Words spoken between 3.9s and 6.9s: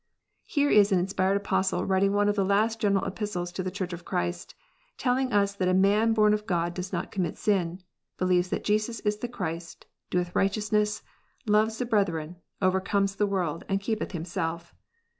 of Christ, telling us that a man born of God